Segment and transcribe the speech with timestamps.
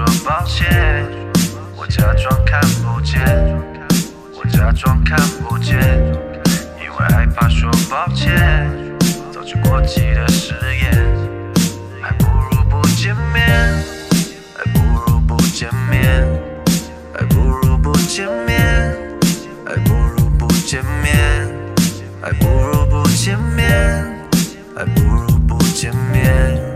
[0.00, 0.66] 说抱歉，
[1.76, 3.20] 我假装看不见，
[4.34, 5.76] 我假装看不见，
[6.82, 8.34] 因为害怕说抱歉，
[9.30, 10.90] 早就过期的誓言，
[12.00, 13.44] 还不如不见面，
[14.56, 16.26] 还不如不见面，
[17.12, 18.96] 还不如不见面，
[19.66, 21.46] 还不如不见面，
[22.22, 24.16] 还不如不见面，
[24.74, 26.69] 还不如不见面，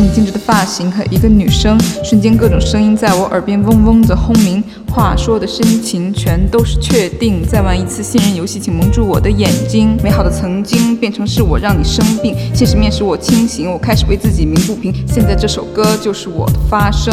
[0.00, 7.44] 你精致的发型和一个女生，瞬间各种声音在我耳边嗡嗡的轰鸣，话说的深情全都是确定。
[7.44, 9.96] 再玩一次信任游戏，请蒙住我的眼睛。
[10.02, 14.94] 美好的曾经变成是我让你生病，现实面使我清醒，我开始为自己鸣不平。
[15.06, 17.12] 现在这首歌就是我的发声。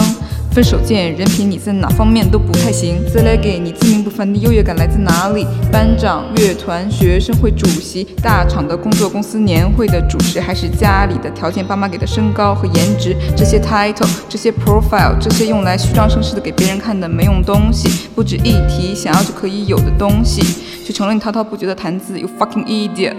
[0.55, 3.03] 分手见人品，你在哪方面都不太行。
[3.13, 5.45] 再来给你自命不凡的优越感来自哪里？
[5.69, 13.13] 班长、乐团、学生会主席、大厂的工作、公司年会的主持，还是家里的条件，爸妈给的身高和颜值？
[13.35, 20.41] 这些 title，这些 profile，这些用来虚张声势的给别人看的没用东西，不值一提，想要就可以有的东西，
[20.85, 22.17] 却成了你滔滔不绝的谈资。
[22.17, 23.15] You fucking idiot！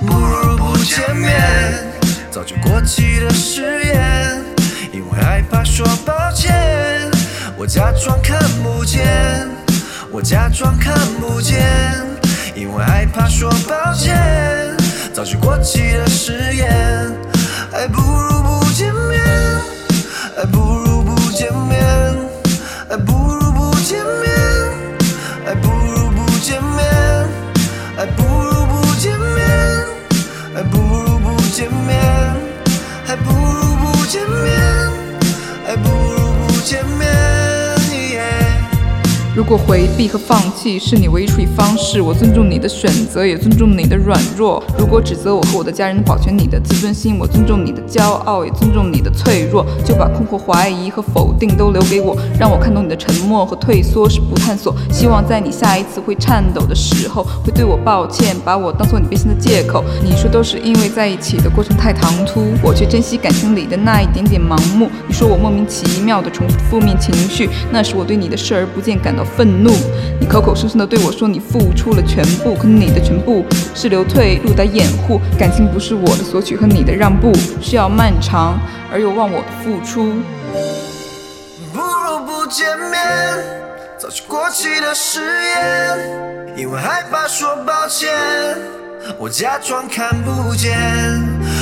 [0.00, 1.30] 不如不见面，
[2.32, 4.44] 早就过期的誓言，
[5.20, 7.10] 害怕说抱歉，
[7.56, 9.48] 我假装看不见，
[10.10, 11.64] 我假装看不见，
[12.54, 14.16] 因为害怕说抱歉，
[15.12, 17.12] 早就过期的誓言，
[17.70, 19.20] 还不如不见面，
[20.36, 21.77] 还不如不见面，
[39.48, 44.62] 果回避和放弃是你唯一处理方式，我尊重你的选择，也尊重你的软弱。
[44.78, 49.64] 如果指责我和我的家人保全你的自尊心，我尊重你的骄傲，也尊重你的脆弱。
[49.82, 54.76] 就把困惑、怀疑和否定都留给我，让我看懂你的沉默和退缩是不探索。
[54.92, 59.82] 希望在你下一次会颤抖的时候，会对我抱歉，把我当做你变心的借口。
[60.04, 64.90] 你说都是因为在一起的过程太唐突，我却珍惜感情里的那一点点盲目。
[65.06, 69.70] 你说我莫名其妙的重复负面情绪，那是我对你的视而不见感到愤怒。
[70.18, 75.20] 你口口声声的对我说你付出了全部，可你的全部是留退路的掩护。
[75.38, 78.58] 感情不是我的索取和你的让步，需要漫长
[78.90, 80.14] 而又忘我的付出。
[81.72, 82.98] 不如不见面，
[83.96, 88.10] 早就过期的誓言，因为害怕说抱歉，
[89.18, 90.72] 我假装看不见，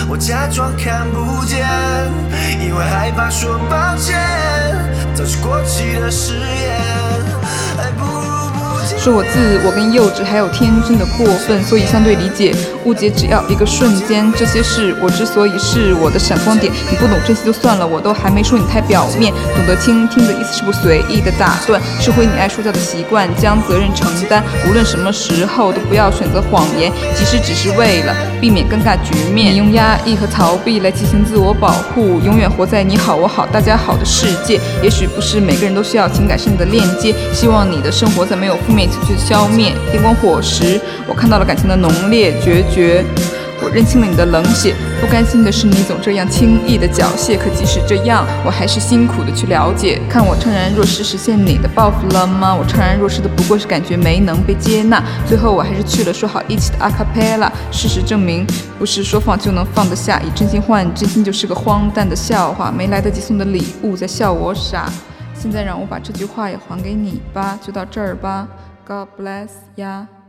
[0.09, 1.67] 我假装看不见，
[2.65, 4.17] 因为害怕说抱歉，
[5.15, 6.79] 早就过期的誓言，
[7.77, 8.16] 还不。
[8.99, 12.55] 是我自我跟幼稚还有天真的过分，所以相对理解
[12.85, 14.33] 误解只要一个瞬间。
[14.37, 19.33] 这些事我之所以是我的闪光点，你不懂珍惜就算了，我都还没说你太表面。
[19.55, 24.43] 懂得倾听的意思是不随意的打断，是回你爱说教的习惯，将责任承担。
[24.69, 29.53] 无论什么时候都不要选择谎言，即使只是为了避免尴尬局面。
[29.53, 34.61] 你用压抑和逃避来进行自我保护，永远活在你好我好大家好的世界。
[34.83, 39.75] 也许不是每个人都需要情感上的链接，希望你的生活在没有负面情绪的消灭。
[39.91, 40.79] 电光火石，
[41.09, 43.03] 我看到了感情的浓烈决绝。
[43.63, 47.39] 我认清了你的冷血，不甘心的是你总这样轻易的缴械。
[47.39, 49.99] 可即使这样，我还是辛苦的去了解。
[50.11, 52.55] 看我怅然若失，实现你的抱负了吗？
[52.55, 55.03] 我怅然若失的不过是感觉没能被接纳。
[55.27, 57.51] 最后我还是去了说好一起的阿卡贝拉。
[57.73, 58.47] 事实证明，
[58.79, 60.21] 不是说放就能放得下。
[60.21, 62.71] 以真心换真心就是个荒诞的笑话。
[62.71, 64.93] 没来得及送的礼物在笑我傻。
[65.35, 68.47] 现在让我把这句话也还给你吧，就到这儿吧。
[68.87, 70.26] God bless 呀。